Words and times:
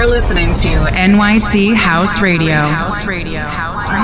You're 0.00 0.08
listening 0.08 0.54
to 0.54 0.68
NYC 0.94 1.74
House 1.74 2.22
Radio. 2.22 2.54
House 2.54 3.04
Radio. 3.04 3.40
House 3.40 3.86
Radio. 3.90 4.00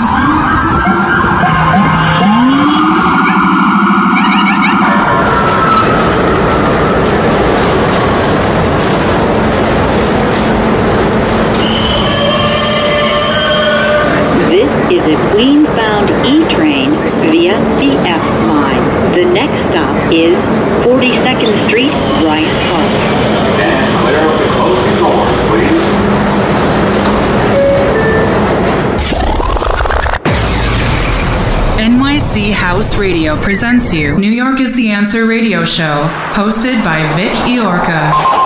House 32.37 32.97
Radio 32.97 33.41
presents 33.41 33.95
you 33.95 34.15
New 34.19 34.31
York 34.31 34.61
is 34.61 34.77
the 34.77 34.91
Answer 34.91 35.25
radio 35.25 35.65
show, 35.65 36.07
hosted 36.35 36.85
by 36.85 37.03
Vic 37.17 37.33
Iorca. 37.33 38.46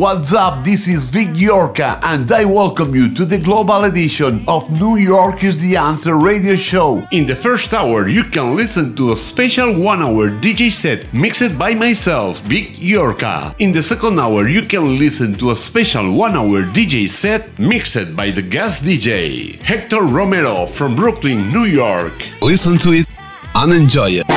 What's 0.00 0.32
up? 0.32 0.64
This 0.64 0.88
is 0.88 1.08
Vic 1.08 1.28
Iorca, 1.28 2.00
and 2.02 2.32
I 2.32 2.46
welcome 2.46 2.94
you 2.94 3.12
to 3.12 3.26
the 3.26 3.36
global 3.36 3.84
edition 3.84 4.42
of 4.48 4.70
New 4.80 4.96
York 4.96 5.44
is 5.44 5.60
the 5.60 5.76
Answer 5.76 6.16
radio 6.16 6.56
show. 6.56 7.06
In 7.12 7.26
the 7.26 7.36
first 7.36 7.74
hour, 7.74 8.08
you 8.08 8.24
can 8.24 8.56
listen 8.56 8.96
to 8.96 9.12
a 9.12 9.16
special 9.16 9.78
one 9.78 10.00
hour 10.00 10.30
DJ 10.30 10.72
set 10.72 11.12
mixed 11.12 11.58
by 11.58 11.74
myself, 11.74 12.40
Vic 12.48 12.70
Iorca. 12.80 13.54
In 13.58 13.72
the 13.72 13.82
second 13.82 14.18
hour, 14.18 14.48
you 14.48 14.62
can 14.62 14.98
listen 14.98 15.34
to 15.34 15.50
a 15.50 15.56
special 15.56 16.16
one 16.16 16.34
hour 16.34 16.62
DJ 16.62 17.06
set 17.10 17.58
mixed 17.58 18.16
by 18.16 18.30
the 18.30 18.42
guest 18.42 18.82
DJ, 18.82 19.60
Hector 19.60 20.00
Romero 20.00 20.64
from 20.64 20.96
Brooklyn, 20.96 21.50
New 21.52 21.64
York. 21.64 22.14
Listen 22.40 22.78
to 22.78 22.92
it 22.92 23.06
and 23.54 23.70
enjoy 23.74 24.08
it. 24.24 24.29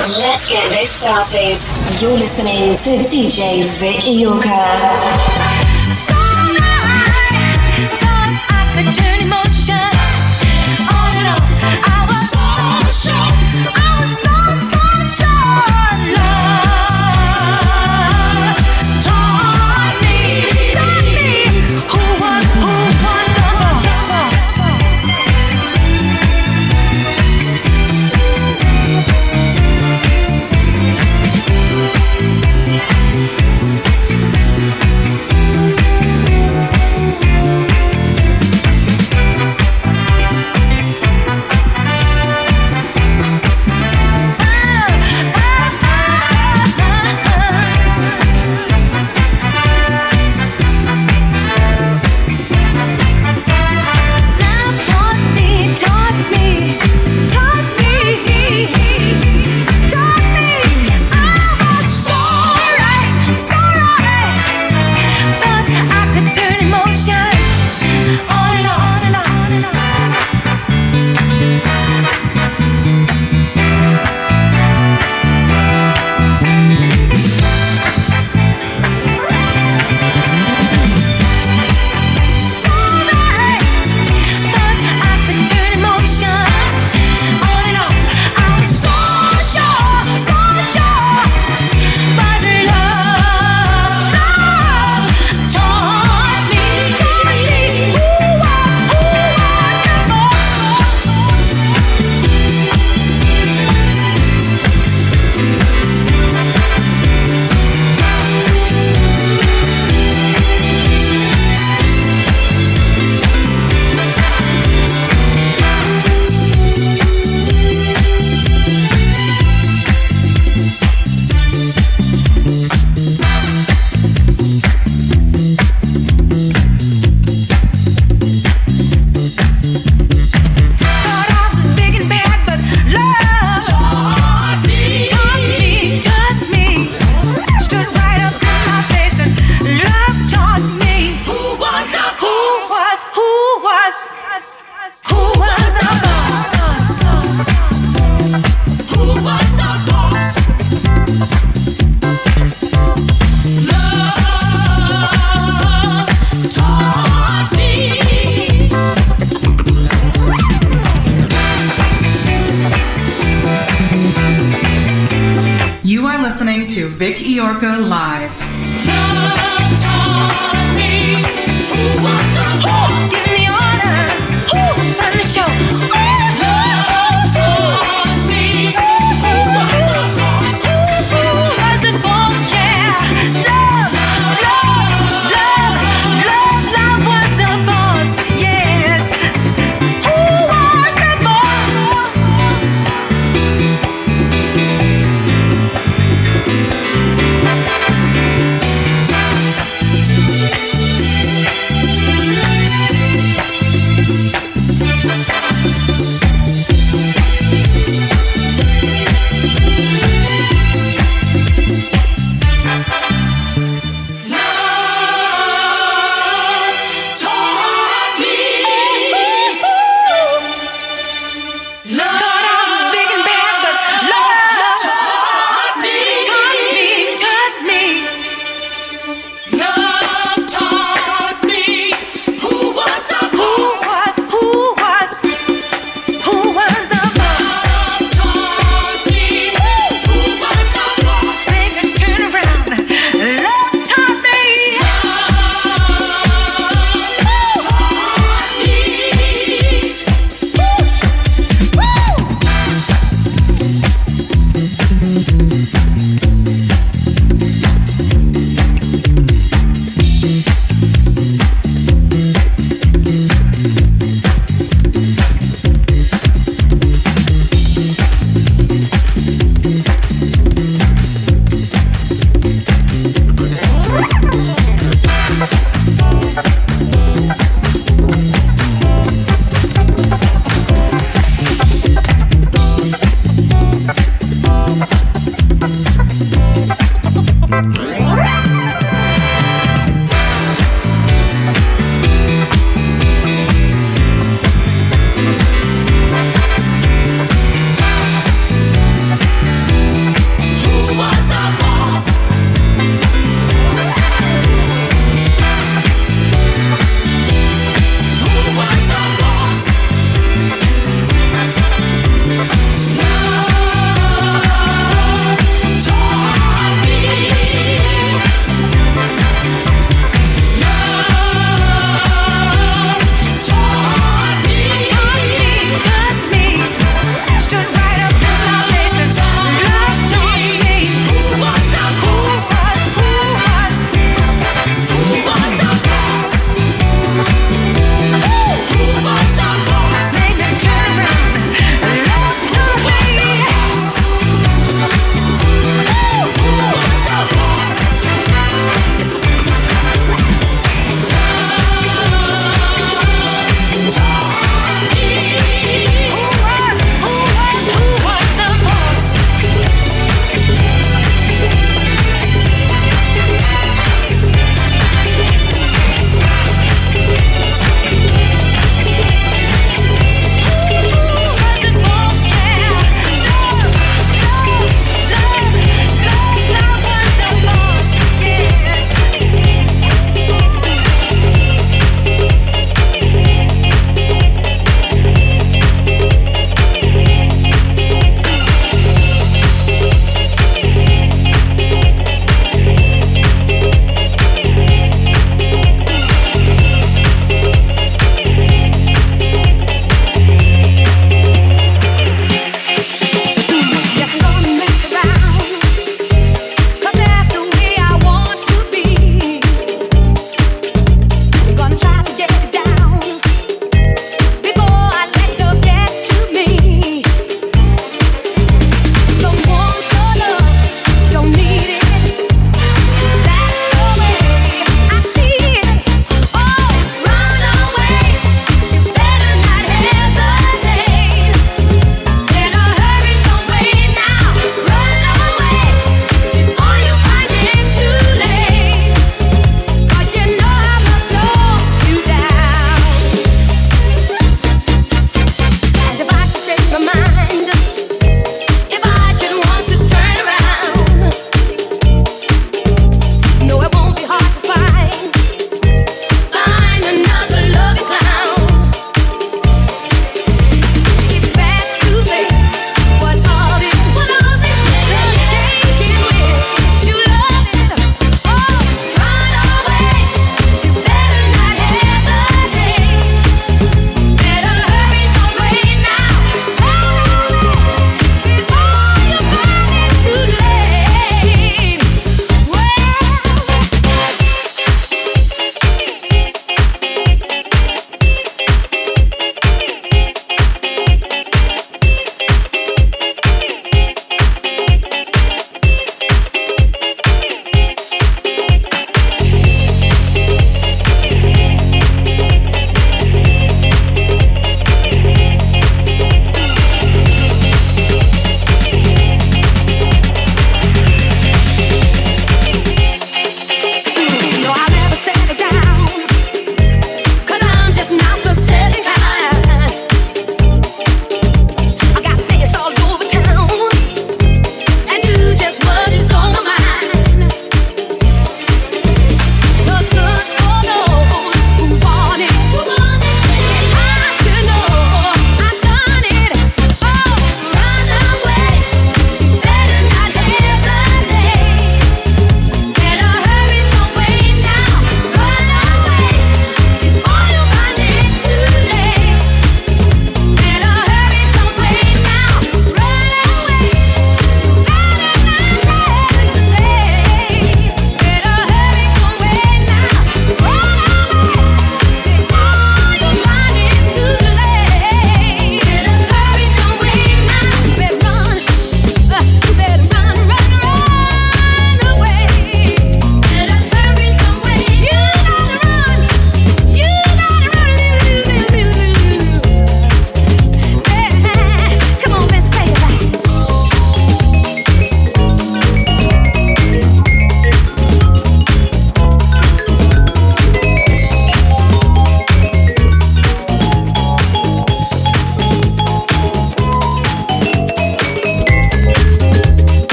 Let's 0.00 0.48
get 0.48 0.64
this 0.70 1.02
started. 1.02 1.58
You're 2.00 2.16
listening 2.16 2.72
to 2.72 2.90
DJ 3.04 3.60
Vic 3.78 4.00
Iorca. 4.08 6.29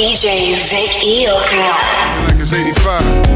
DJ 0.00 0.54
Vic 0.70 0.92
Iorca. 1.04 2.26
like 2.26 2.40
it's 2.40 2.54
85. 2.54 3.29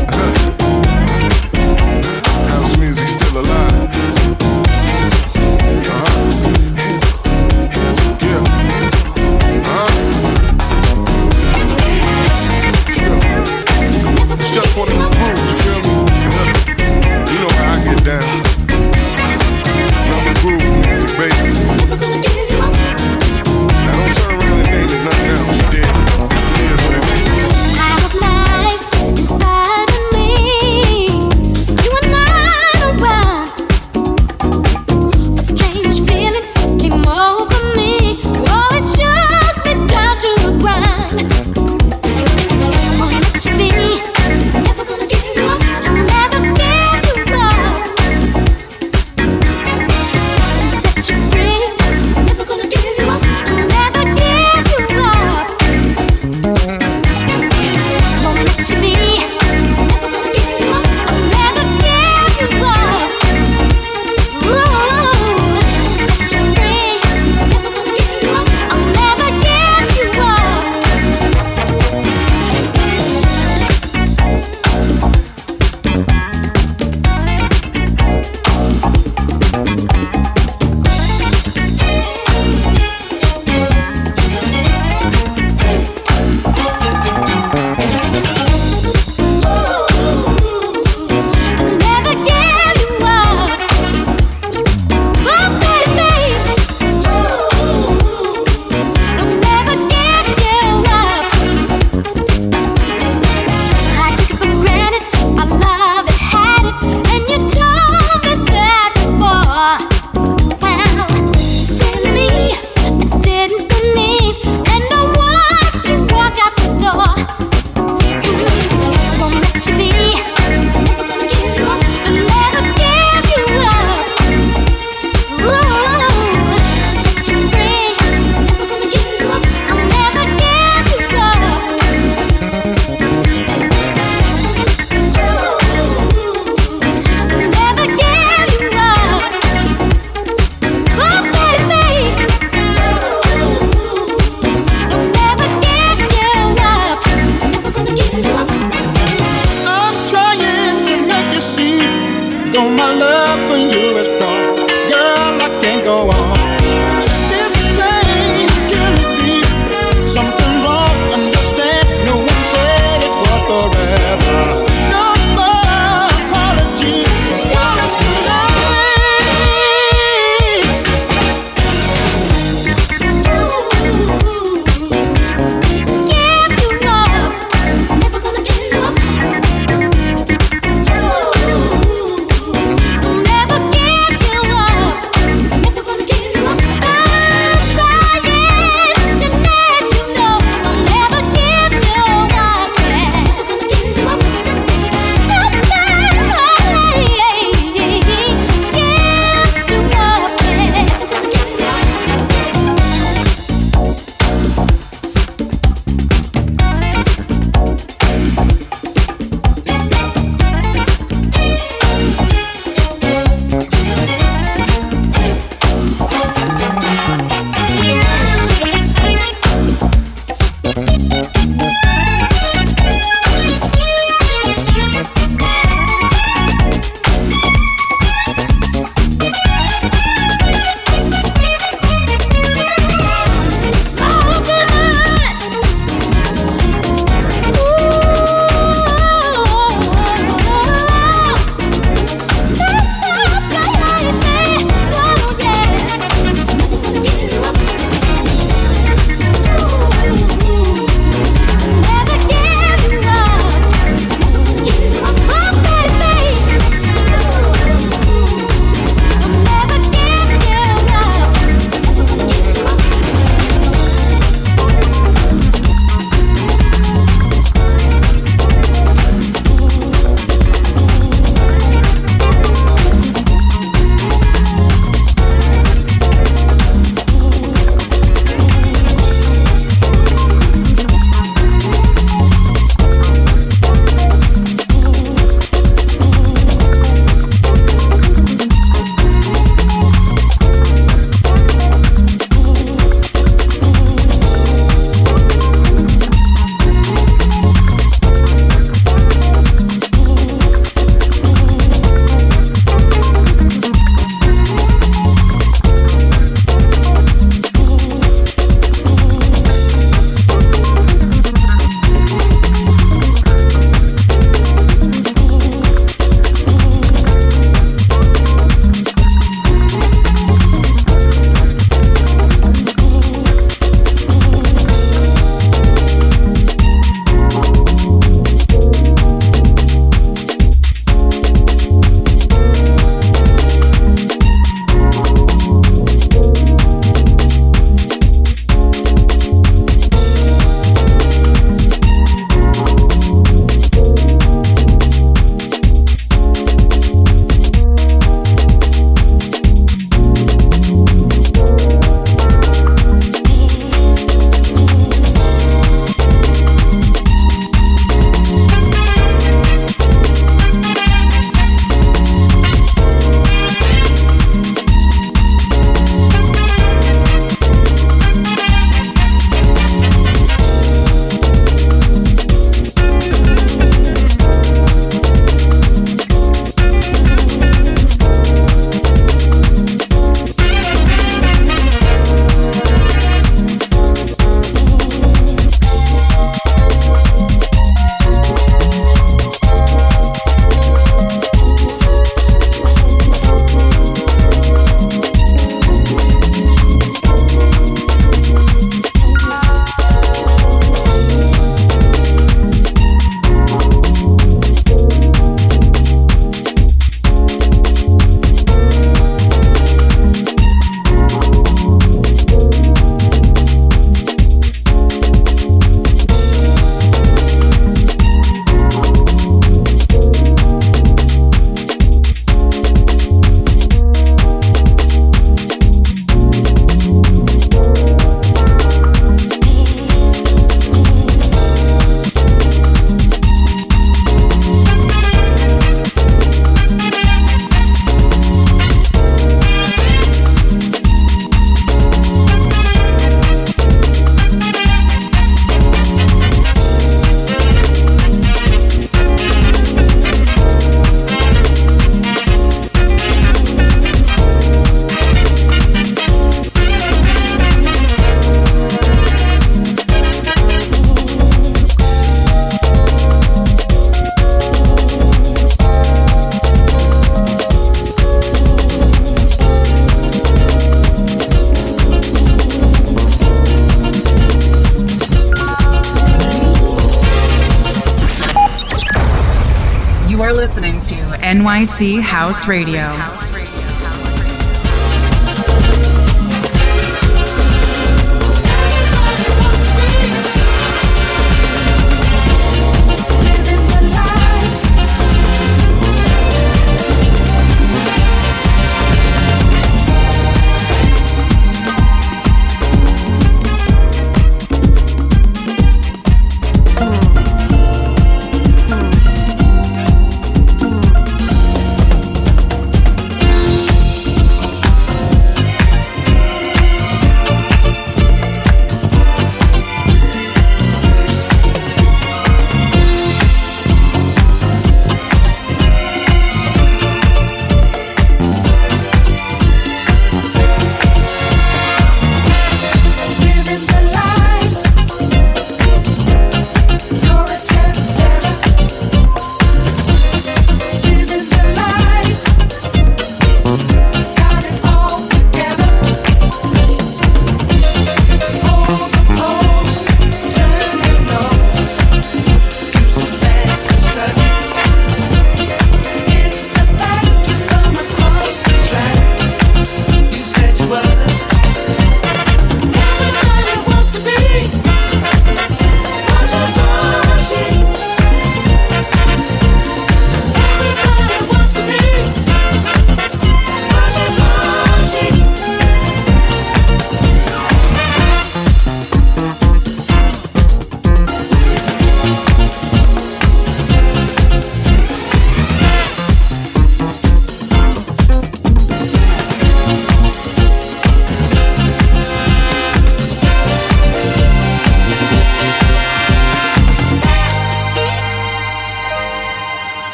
NYC 481.64 482.02
House 482.02 482.46
Radio. 482.46 483.13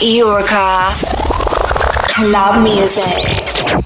Vic 0.00 0.24
Club 2.08 2.62
music. 2.62 3.83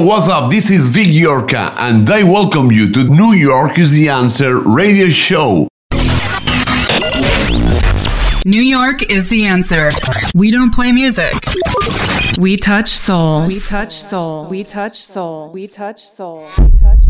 Yo, 0.00 0.06
what's 0.06 0.30
up? 0.30 0.50
This 0.50 0.70
is 0.70 0.88
Vic 0.88 1.08
Iorca, 1.08 1.74
and 1.76 2.08
I 2.08 2.22
welcome 2.22 2.72
you 2.72 2.90
to 2.90 3.04
New 3.04 3.34
York 3.34 3.78
is 3.78 3.92
the 3.92 4.08
Answer 4.08 4.58
radio 4.60 5.10
show. 5.10 5.68
New 8.46 8.62
York 8.62 9.10
is 9.10 9.28
the 9.28 9.44
answer. 9.44 9.90
We 10.34 10.50
don't 10.50 10.72
play 10.72 10.90
music. 10.90 11.34
We 12.38 12.56
touch 12.56 12.88
souls. 12.88 13.52
We 13.52 13.60
touch 13.60 13.92
soul. 13.92 14.46
We 14.46 14.64
touch 14.64 14.96
soul. 14.96 15.50
We 15.50 15.66
touch 15.66 16.02
soul. 16.02 16.46
We 16.58 16.70
touch 16.78 17.02
soul. 17.02 17.09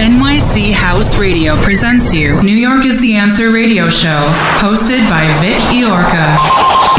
NYC 0.00 0.72
House 0.74 1.14
Radio 1.14 1.54
presents 1.62 2.12
you 2.12 2.40
New 2.42 2.56
York 2.58 2.84
is 2.84 3.00
the 3.00 3.14
Answer 3.14 3.52
radio 3.52 3.88
show, 3.88 4.20
hosted 4.58 5.08
by 5.08 5.28
Vic 5.40 5.62
Iorca. 5.70 6.97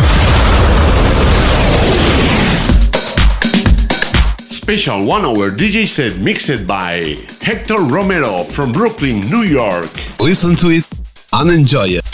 Special 4.70 5.04
one 5.04 5.26
hour 5.26 5.50
DJ 5.50 5.88
set 5.88 6.18
mixed 6.20 6.68
by 6.68 7.18
Hector 7.42 7.80
Romero 7.80 8.44
from 8.44 8.72
Brooklyn, 8.72 9.22
New 9.22 9.42
York. 9.42 9.90
Listen 10.20 10.56
to 10.58 10.68
it 10.68 10.88
and 11.34 11.50
enjoy 11.50 11.88
it. 11.88 12.09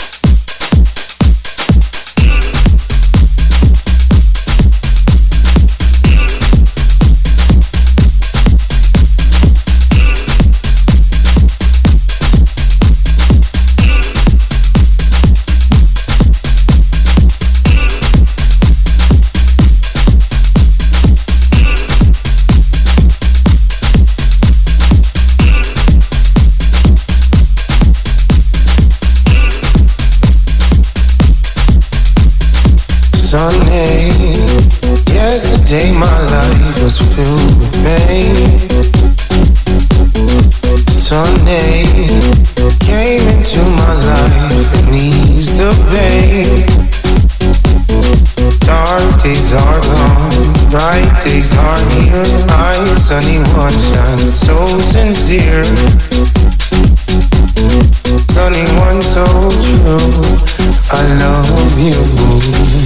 Yesterday 35.68 35.98
my 35.98 36.18
life 36.26 36.82
was 36.82 36.98
filled 36.98 37.58
with 37.58 37.72
pain. 37.84 38.34
Sunday 40.94 41.84
came 42.80 43.26
into 43.34 43.62
my 43.74 43.94
life 44.06 44.74
and 44.78 44.94
eased 44.94 45.58
the 45.58 45.72
pain. 45.90 46.46
Dark 48.60 49.22
days 49.22 49.52
are 49.52 49.80
gone, 49.80 50.70
bright 50.70 51.24
days 51.24 51.52
are 51.56 51.82
here. 51.98 52.26
I, 52.48 52.74
sunny 52.96 53.38
one, 53.58 53.72
shine 53.72 54.18
so 54.18 54.66
sincere. 54.66 55.64
Sunny 58.30 58.64
one, 58.78 59.02
so 59.02 59.24
true. 59.62 60.36
I 60.92 61.02
love 61.18 61.78
you. 61.80 62.85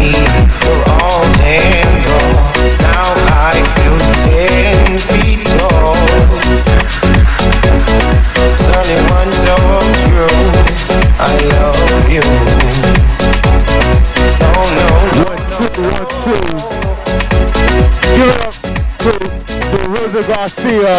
to 20.11 20.23
Garcia. 20.27 20.91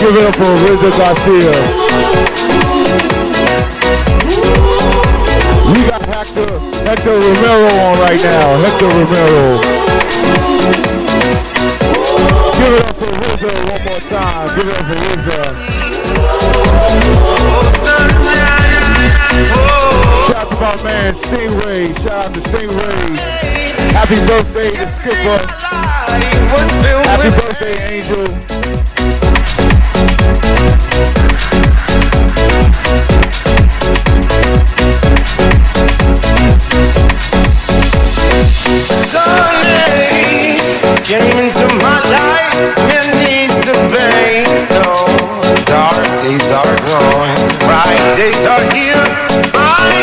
Give 0.00 0.16
it 0.16 0.24
up 0.24 0.34
for 0.36 0.48
Rosa 0.64 0.90
Garcia. 0.96 1.52
We 5.68 5.80
got 5.84 6.00
Hector, 6.08 6.48
Hector 6.88 7.12
Romero 7.12 7.68
on 7.84 7.98
right 8.00 8.22
now. 8.22 8.56
Hector 8.64 8.88
Romero. 8.88 9.60
Give 12.56 12.72
it 12.72 12.84
up 12.88 12.96
for 12.96 13.12
Rosa 13.20 13.50
one 13.68 13.82
more 13.84 14.00
time. 14.08 14.48
Give 14.56 14.66
it 14.66 14.72
up 14.72 14.86
for 14.86 14.96
Rosa. 14.96 15.45
Man 20.86 21.14
Stingray. 21.14 21.90
Shout 22.02 22.26
out 22.26 22.34
to 22.34 22.40
Stingray. 22.40 23.18
Happy 23.90 24.18
birthday 24.26 24.70
to 24.70 24.88
Skipper. 24.88 25.40
Happy 27.10 27.30
birthday, 27.34 27.76
Angel. 27.96 28.26
Sunday 39.10 40.58
came 41.02 41.36
into 41.42 41.66
my 41.82 41.98
life 42.14 42.54
and 42.94 43.08
eased 43.34 43.62
the 43.66 43.76
pain. 43.90 44.46
No, 44.70 44.88
dark 45.66 46.04
days 46.22 46.48
are 46.52 46.76
gone, 46.86 47.36
bright 47.66 48.02
days 48.14 48.46
are 48.46 48.64
here. 48.72 49.55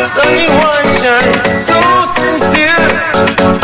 Sunny 0.05 0.47
one 0.47 0.86
shines 0.99 1.51
so 1.67 1.79
sincere, 2.05 3.62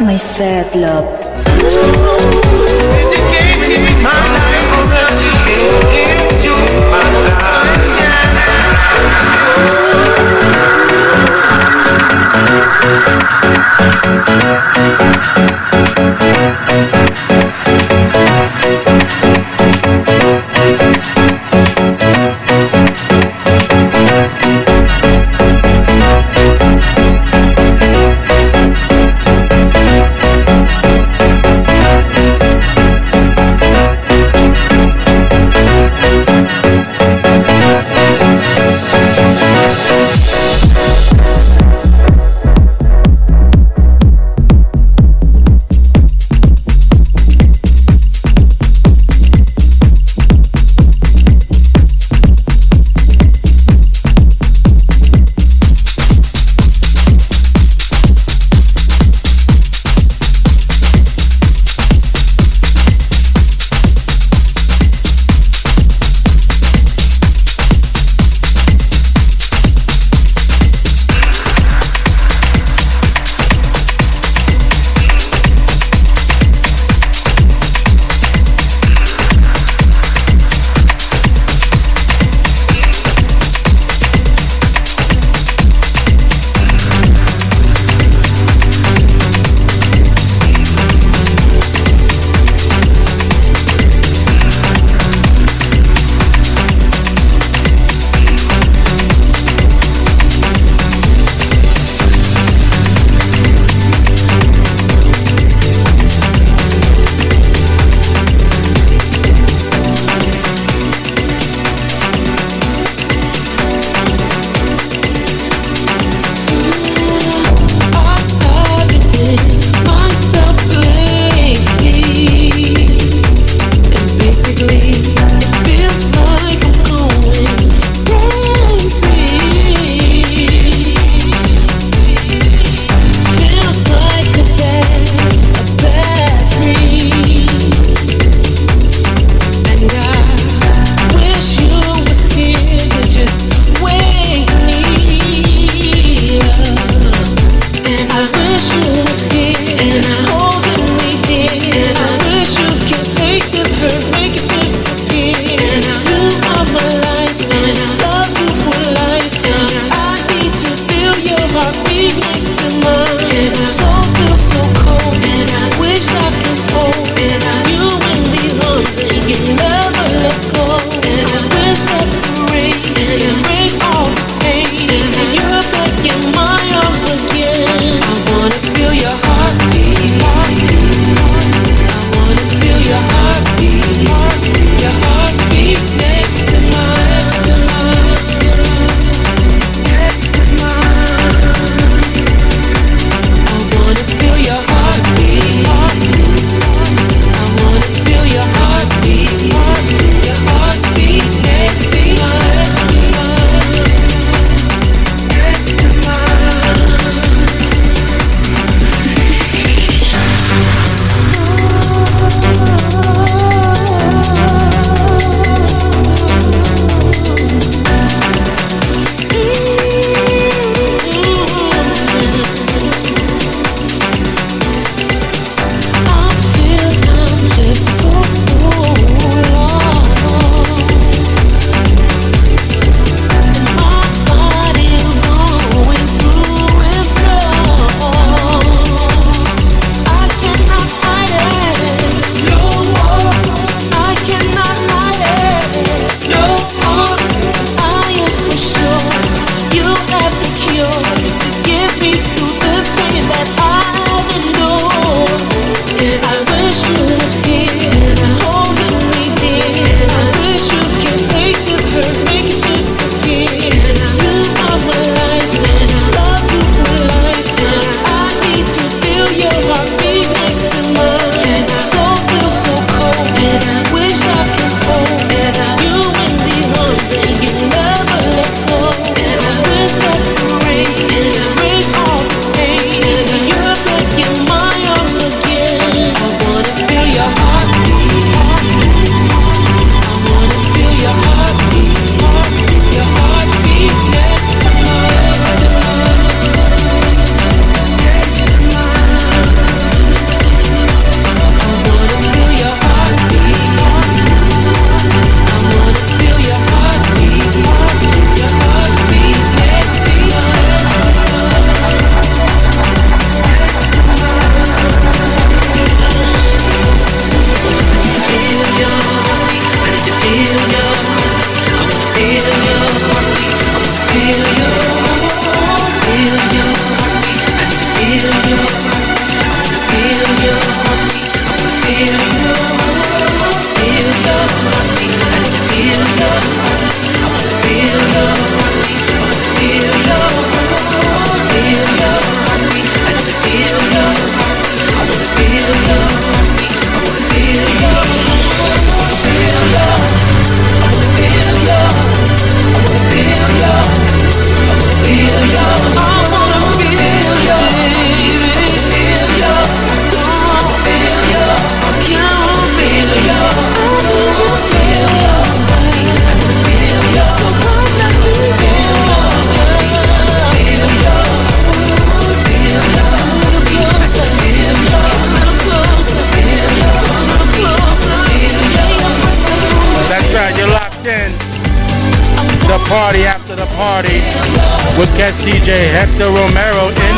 my 0.00 0.18
first 0.18 0.74
love. 0.76 1.25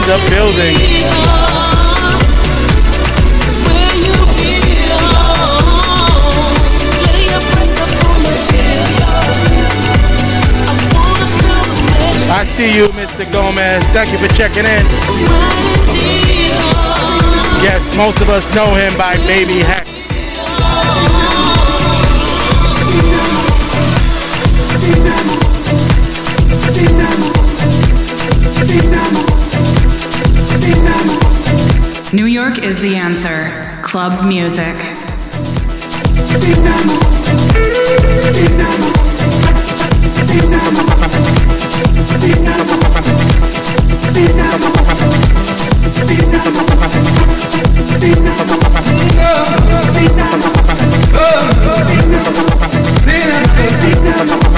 Building. 0.08 0.72
I 12.30 12.44
see 12.44 12.74
you, 12.74 12.88
Mr. 12.96 13.30
Gomez. 13.30 13.88
Thank 13.88 14.12
you 14.12 14.18
for 14.18 14.28
checking 14.32 14.64
in. 14.64 14.84
Yes, 17.62 17.94
most 17.98 18.22
of 18.22 18.30
us 18.30 18.54
know 18.54 18.74
him 18.74 18.96
by 18.96 19.16
Baby 19.26 19.60
Heck. 19.60 19.87
is 32.68 32.82
the 32.82 32.96
answer. 32.96 33.48
Club 33.82 34.28
music. 34.28 34.74
Oh. 54.10 54.57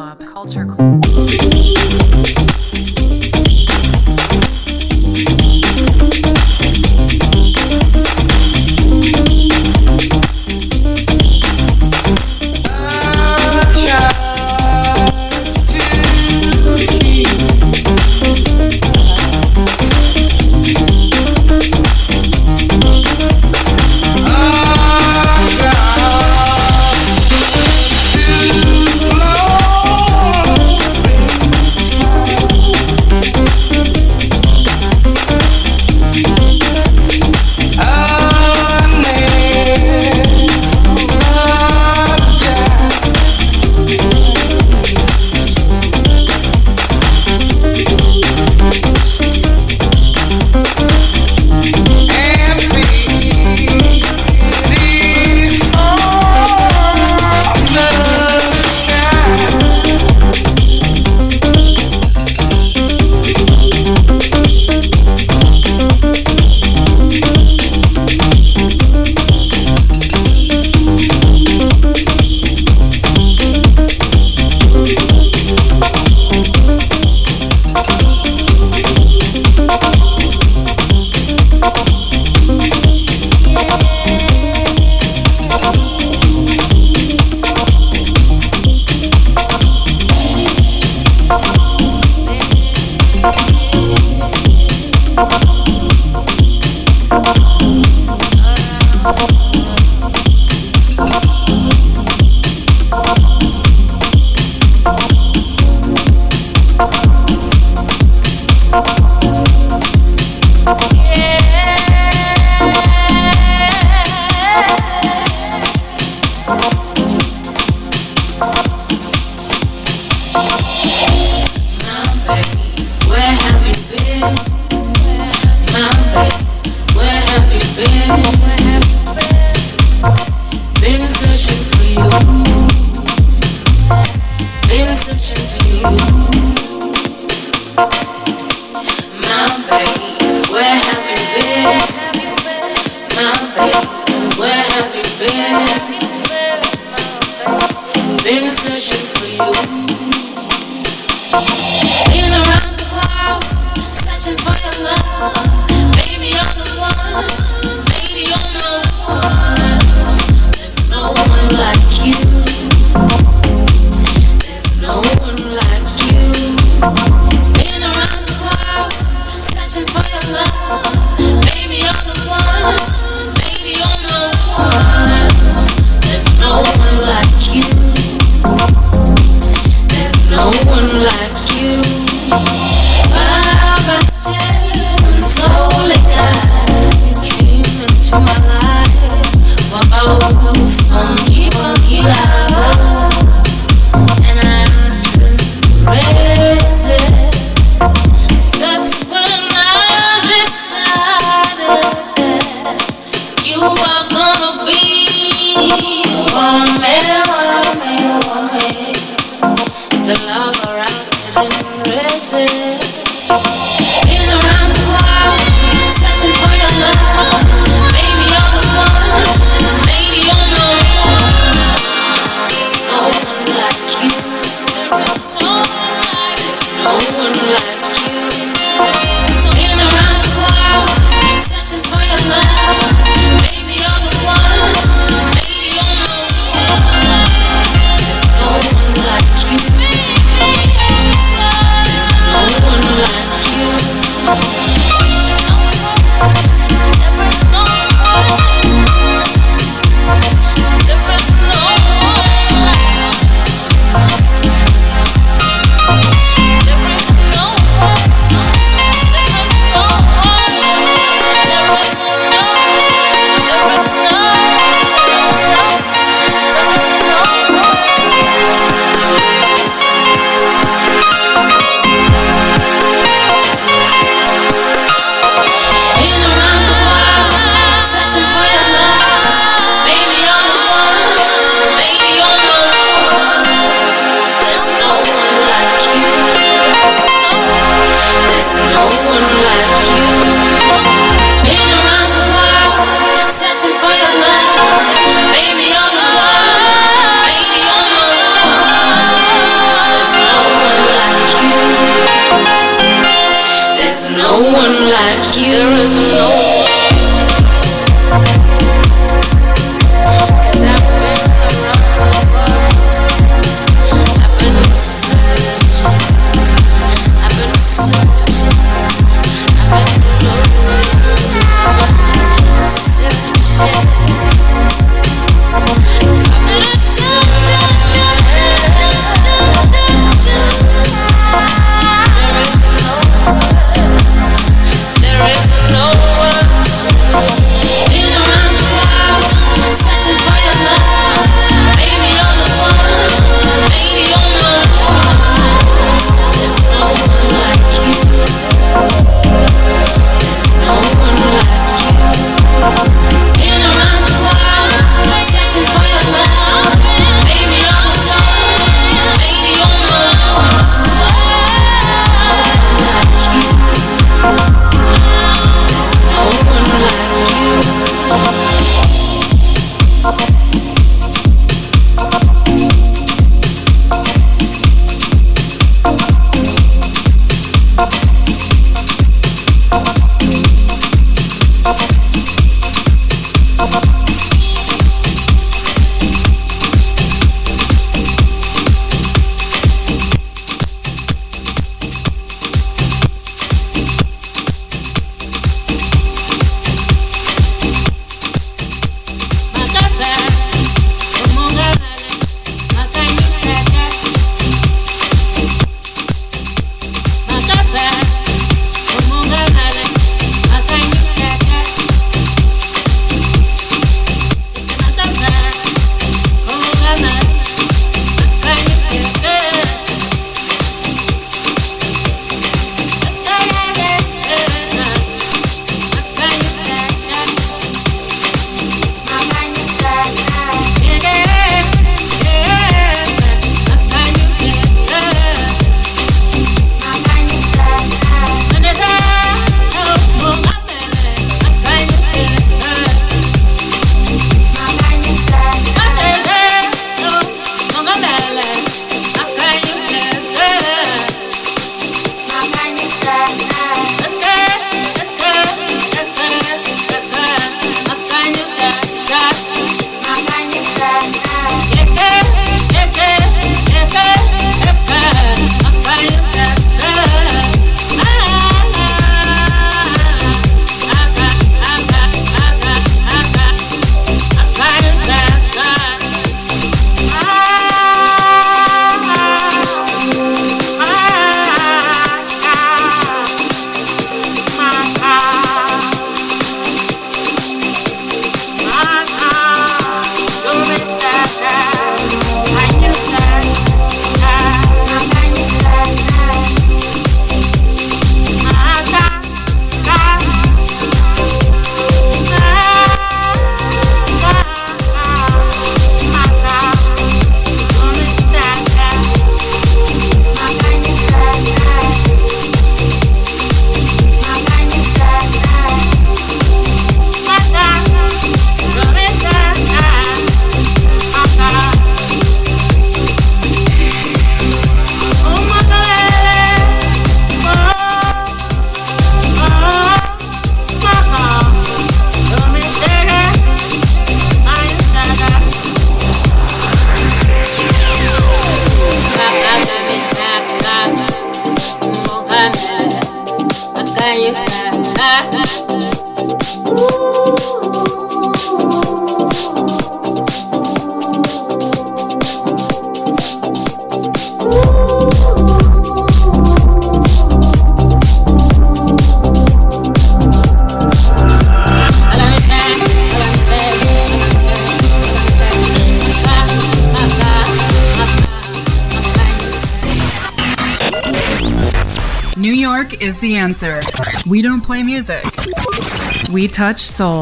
Touch 576.51 576.81
souls. 576.81 577.20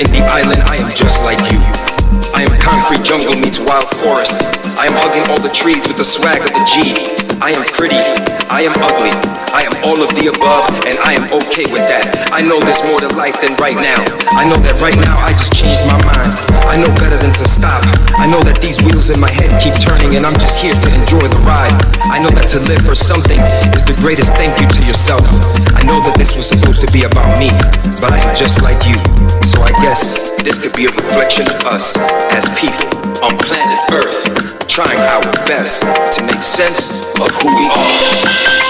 In 0.00 0.08
the 0.16 0.24
island. 0.32 0.64
I 0.64 0.80
am 0.80 0.88
just 0.96 1.20
like 1.28 1.38
you. 1.52 1.60
I 2.32 2.48
am 2.48 2.52
concrete 2.56 3.04
jungle 3.04 3.36
meets 3.36 3.60
wild 3.60 3.84
forest. 4.00 4.56
I 4.80 4.88
am 4.88 4.96
hugging 4.96 5.28
all 5.28 5.38
the 5.38 5.52
trees 5.52 5.84
with 5.86 6.00
the 6.00 6.08
swag 6.08 6.40
of 6.40 6.52
the 6.56 6.64
G. 6.64 6.96
I 7.44 7.52
am 7.52 7.64
pretty, 7.76 8.00
I 8.48 8.64
am 8.64 8.72
ugly, 8.80 9.12
I 9.52 9.68
am 9.68 9.76
all 9.84 10.00
of 10.00 10.08
the 10.16 10.32
above, 10.32 10.64
and 10.88 10.96
I 11.04 11.20
am 11.20 11.28
okay 11.44 11.68
with 11.68 11.84
that. 11.88 12.32
I 12.32 12.40
know 12.40 12.56
there's 12.64 12.80
more 12.88 13.00
to 13.00 13.12
life 13.16 13.40
than 13.44 13.52
right 13.60 13.76
now. 13.76 14.00
I 14.32 14.48
know 14.48 14.56
that 14.64 14.80
right 14.80 14.96
now 14.96 15.20
I 15.20 15.32
just 15.36 15.52
changed 15.52 15.84
my 15.84 16.00
mind. 16.08 16.49
I 16.68 16.76
know 16.76 16.90
better 17.00 17.16
than 17.16 17.32
to 17.32 17.46
stop. 17.48 17.82
I 18.20 18.26
know 18.28 18.40
that 18.44 18.60
these 18.60 18.80
wheels 18.82 19.10
in 19.10 19.20
my 19.20 19.30
head 19.30 19.50
keep 19.62 19.74
turning, 19.80 20.16
and 20.16 20.26
I'm 20.26 20.36
just 20.36 20.60
here 20.60 20.74
to 20.74 20.88
enjoy 20.92 21.24
the 21.24 21.40
ride. 21.46 21.72
I 22.10 22.20
know 22.20 22.30
that 22.36 22.48
to 22.56 22.58
live 22.68 22.82
for 22.82 22.94
something 22.94 23.40
is 23.72 23.84
the 23.84 23.96
greatest 24.02 24.34
thank 24.36 24.52
you 24.60 24.68
to 24.68 24.80
yourself. 24.84 25.24
I 25.72 25.82
know 25.86 25.98
that 26.04 26.16
this 26.18 26.36
was 26.36 26.46
supposed 26.46 26.84
to 26.84 26.90
be 26.92 27.08
about 27.08 27.38
me, 27.38 27.50
but 28.02 28.12
I 28.12 28.20
am 28.20 28.32
just 28.36 28.60
like 28.60 28.82
you. 28.84 28.98
So 29.46 29.62
I 29.62 29.72
guess 29.80 30.36
this 30.42 30.58
could 30.58 30.74
be 30.76 30.86
a 30.86 30.92
reflection 30.92 31.48
of 31.48 31.58
us 31.72 31.96
as 32.34 32.44
people 32.58 32.86
on 33.24 33.36
planet 33.40 33.80
Earth, 33.92 34.22
trying 34.68 35.00
our 35.10 35.24
best 35.48 35.82
to 36.16 36.20
make 36.26 36.42
sense 36.42 37.14
of 37.18 37.30
who 37.40 37.48
we 37.48 37.66
are. 37.72 37.96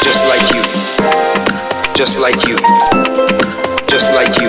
Just 0.03 0.27
like 0.27 0.47
you, 0.55 0.63
just 1.95 2.21
like 2.21 2.41
you, 2.49 2.57
just 3.87 4.15
like 4.15 4.33
you, 4.41 4.49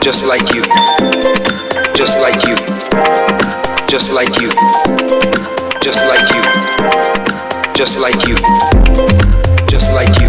just 0.00 0.26
like 0.26 0.46
you, 0.54 0.62
just 2.00 2.18
like 2.22 2.46
you, 2.48 2.56
just 3.86 4.14
like 4.14 4.40
you, 4.40 4.48
just 5.82 6.08
like 6.08 6.32
you, 6.32 6.42
just 7.74 8.00
like 8.00 8.26
you, 8.26 8.36
just 9.68 9.92
like 9.92 10.08
you, 10.18 10.28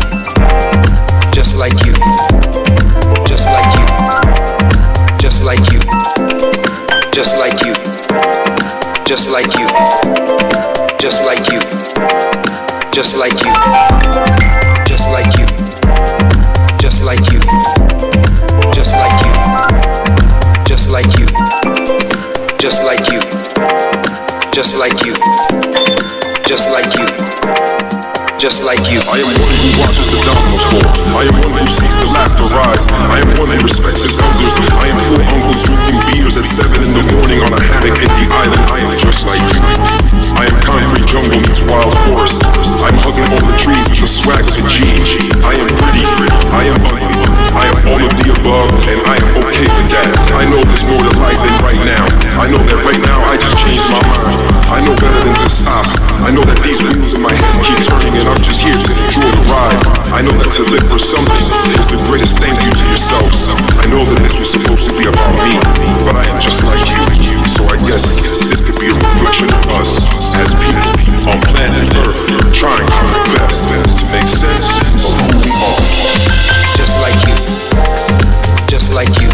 just 1.32 1.58
like 1.58 1.80
you, 1.86 1.94
just 3.26 3.48
like 3.48 3.72
you, 3.80 3.86
just 5.18 5.46
like 5.46 5.64
you, 5.72 5.80
just 7.14 7.38
like 7.38 7.64
you, 7.64 7.74
just 9.06 9.32
like 9.32 9.58
you, 9.58 9.68
just 11.00 11.24
like 11.24 11.48
you, 11.54 11.62
just 12.92 13.18
like 13.18 13.46
you, 13.46 14.01
just 24.54 24.78
like 24.78 25.06
you, 25.06 25.14
just 26.46 26.72
like 26.72 26.94
you, 26.98 27.41
just 28.42 28.66
like 28.66 28.82
you. 28.90 28.98
I 29.06 29.22
am 29.22 29.30
one 29.38 29.54
who 29.54 29.70
watches 29.86 30.10
the 30.10 30.18
dominoes 30.26 30.66
fall. 30.66 30.90
I 31.14 31.30
am 31.30 31.38
one 31.46 31.62
who 31.62 31.70
sees 31.70 31.94
the 32.02 32.10
laughter 32.10 32.50
rise. 32.58 32.90
I 32.90 33.22
am 33.22 33.38
one 33.38 33.54
who 33.54 33.62
respects 33.62 34.02
his 34.02 34.18
elders. 34.18 34.58
I 34.82 34.90
am 34.90 34.98
four 34.98 35.22
uncles 35.30 35.62
drinking 35.62 36.02
beers 36.10 36.42
at 36.42 36.50
seven 36.50 36.82
in 36.82 36.90
the 36.90 37.06
morning 37.14 37.38
on 37.46 37.54
a 37.54 37.62
hammock 37.62 38.02
in 38.02 38.10
the 38.10 38.26
island. 38.34 38.66
I 38.66 38.82
am 38.82 38.98
just 38.98 39.30
like 39.30 39.46
you. 39.46 39.62
I 40.42 40.50
am 40.50 40.58
concrete 40.58 41.06
jungle 41.06 41.38
meets 41.38 41.62
wild 41.70 41.94
forest. 42.10 42.42
I'm 42.82 42.98
hugging 43.06 43.30
all 43.30 43.46
the 43.46 43.54
trees 43.62 43.86
with 43.94 44.02
the 44.02 44.10
swag 44.10 44.42
of 44.42 44.58
the 44.58 44.66
G. 44.74 44.90
I 45.46 45.54
am 45.62 45.70
pretty. 45.78 46.02
I 46.50 46.66
am 46.66 46.82
ugly. 46.82 47.14
I 47.54 47.64
am 47.70 47.78
all 47.94 48.02
of 48.02 48.14
the 48.18 48.28
above, 48.42 48.74
and 48.90 49.00
I 49.06 49.22
am 49.22 49.38
okay 49.38 49.70
with 49.70 49.90
that. 49.94 50.18
I 50.34 50.50
know 50.50 50.66
there's 50.66 50.82
more 50.90 50.98
to 50.98 51.14
life 51.22 51.38
than 51.46 51.56
right 51.62 51.82
now. 51.86 52.10
I 52.42 52.50
know 52.50 52.62
that 52.66 52.82
right 52.90 53.02
now 53.06 53.22
I 53.22 53.38
just 53.38 53.54
changed 53.62 53.86
my 53.94 54.02
mind. 54.10 54.61
I 54.72 54.80
know 54.80 54.96
better 54.96 55.20
than 55.28 55.36
to 55.36 55.50
stop. 55.52 55.84
I 56.24 56.32
know 56.32 56.48
that 56.48 56.56
these 56.64 56.80
wheels 56.80 57.12
in 57.12 57.22
my 57.22 57.36
head 57.36 57.56
keep 57.60 57.84
turning, 57.84 58.16
and 58.16 58.24
I'm 58.24 58.40
just 58.40 58.64
here 58.64 58.80
to 58.80 58.92
enjoy 59.04 59.28
the 59.28 59.44
ride. 59.52 59.84
I 60.16 60.24
know 60.24 60.32
that 60.40 60.48
to 60.56 60.64
live 60.72 60.88
for 60.88 60.96
something 60.96 61.36
is 61.76 61.92
the 61.92 62.00
greatest 62.08 62.40
thank 62.40 62.56
you 62.64 62.72
to 62.72 62.86
yourself. 62.88 63.28
I 63.84 63.92
know 63.92 64.00
that 64.00 64.24
this 64.24 64.40
was 64.40 64.48
supposed 64.48 64.88
to 64.88 64.94
be 64.96 65.12
about 65.12 65.36
me, 65.44 65.60
but 66.08 66.16
I 66.16 66.24
am 66.32 66.40
just 66.40 66.64
like 66.64 66.80
you. 66.88 67.04
So 67.52 67.68
I 67.68 67.76
guess 67.84 68.24
this 68.24 68.64
could 68.64 68.80
be 68.80 68.88
a 68.88 68.96
reflection 68.96 69.52
of 69.52 69.64
us 69.76 70.08
as 70.40 70.56
people 70.56 71.36
on 71.36 71.38
planet 71.52 71.92
Earth, 72.08 72.24
trying 72.56 72.88
our 72.96 73.12
best 73.36 73.68
to 73.68 74.06
make 74.16 74.30
sense 74.32 74.80
of 75.04 75.20
who 75.20 75.44
we 75.44 75.52
are. 75.52 75.84
Just 76.80 76.96
like 77.04 77.20
you, 77.28 77.36
just 78.72 78.96
like 78.96 79.12
you, 79.20 79.30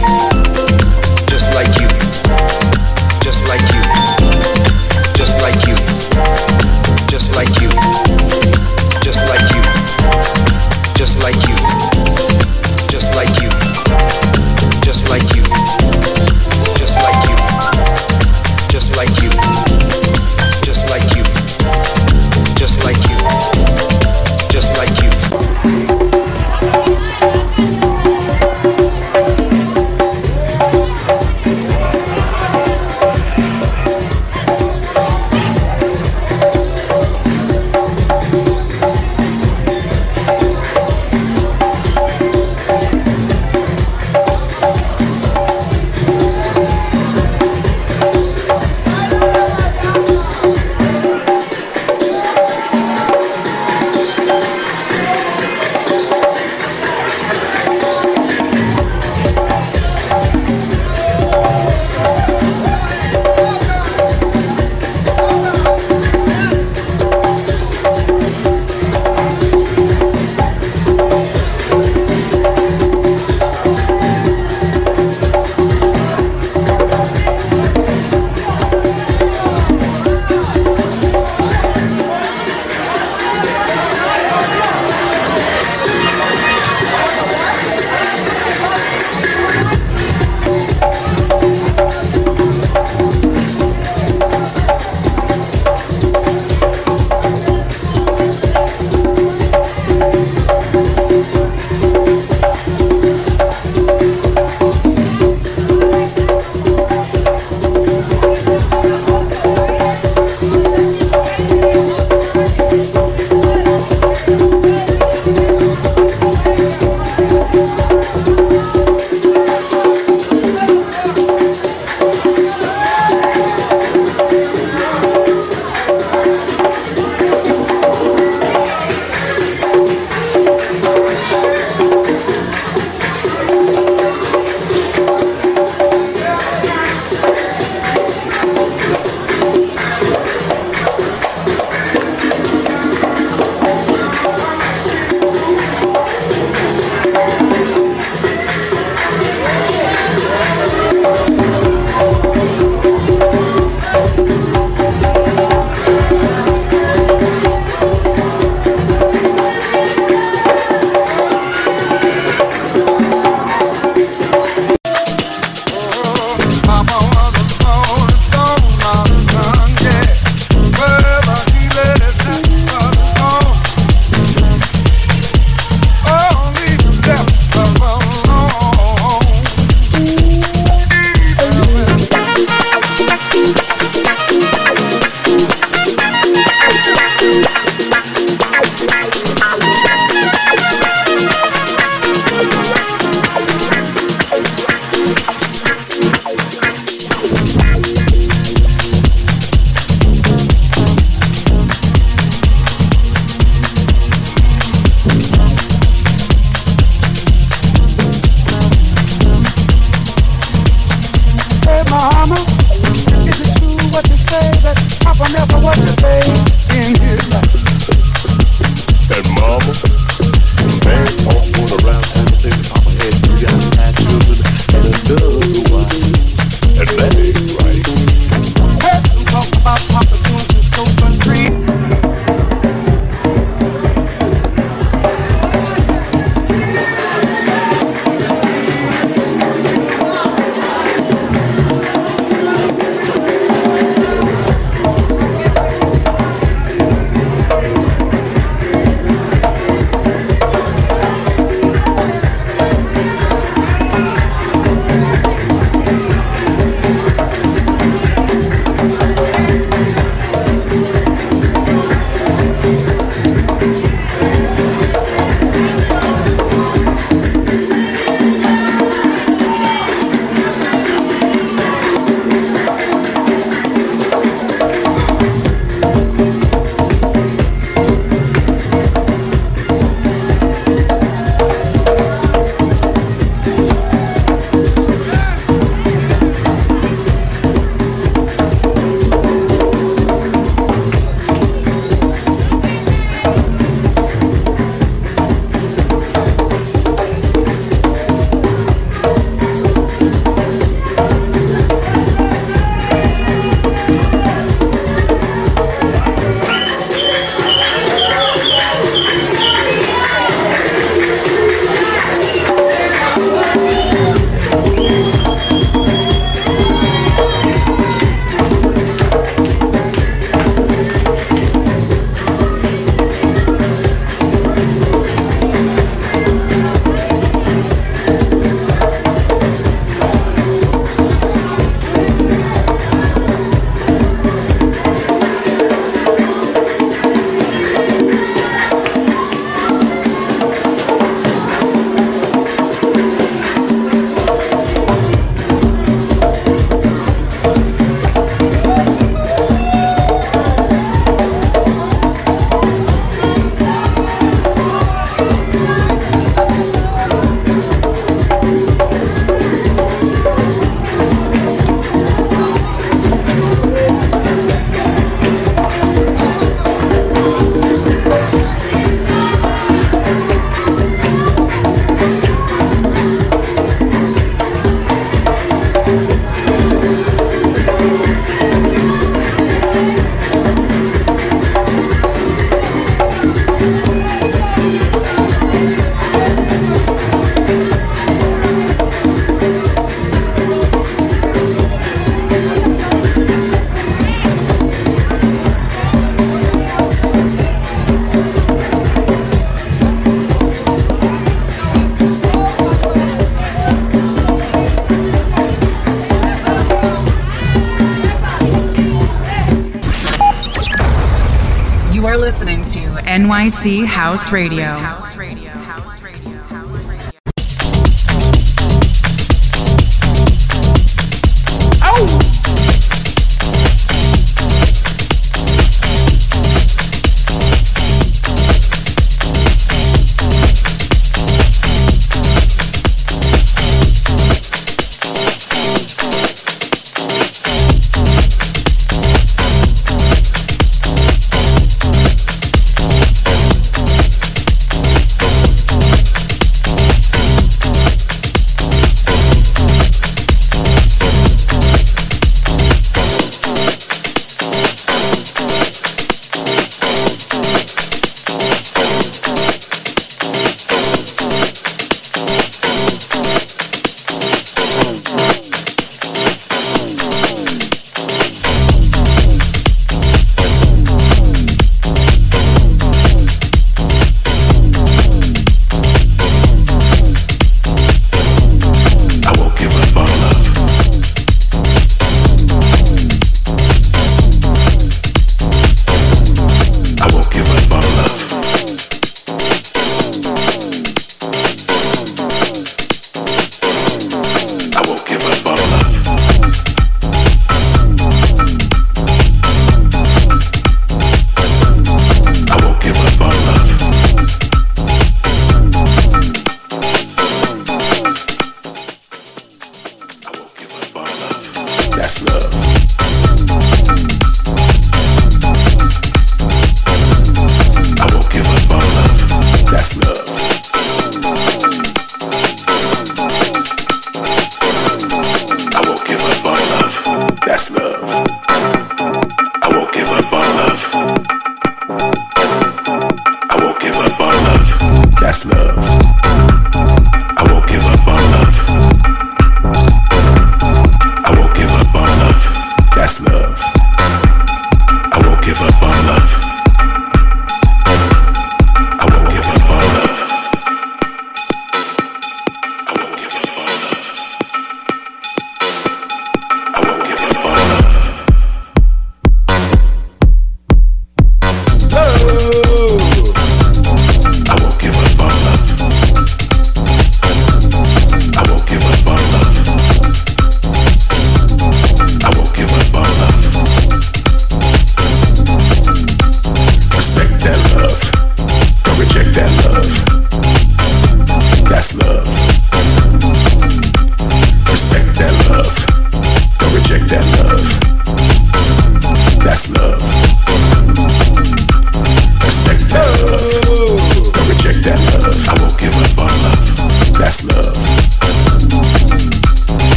NYC 413.47 413.85
House 413.85 414.33
Radio. 414.33 415.06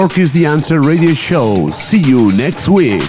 York 0.00 0.18
is 0.18 0.30
the 0.32 0.44
Answer 0.44 0.82
radio 0.82 1.14
show. 1.14 1.70
See 1.70 2.00
you 2.00 2.30
next 2.36 2.68
week. 2.68 3.02